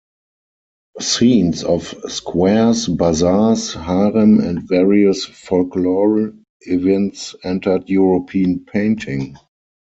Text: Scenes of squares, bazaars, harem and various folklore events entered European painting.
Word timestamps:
Scenes 0.99 1.63
of 1.63 1.93
squares, 2.11 2.87
bazaars, 2.87 3.75
harem 3.75 4.39
and 4.39 4.67
various 4.67 5.25
folklore 5.25 6.33
events 6.61 7.35
entered 7.43 7.87
European 7.87 8.65
painting. 8.65 9.37